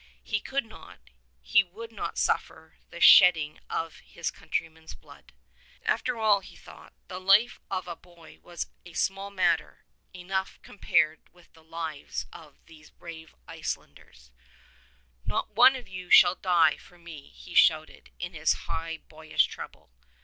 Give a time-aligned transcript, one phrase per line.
[0.23, 1.11] He could not,
[1.43, 5.31] he would not suffer the shedding of his countrymen's blood.
[5.85, 11.29] After all, he thought, the life of a boy was a small matter enough compared
[11.31, 14.31] with the lives of these brave Icelanders,
[15.23, 19.91] "Not one of you shall die for me," he shouted in his high boyish treble.